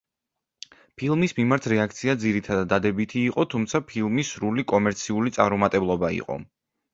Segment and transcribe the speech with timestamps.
[1.01, 6.41] ფილმის მიმართ რეაქცია ძირითადად დადებითი იყო, თუმცა, ფილმი სრული კომერციული წარუმატებლობა იყო.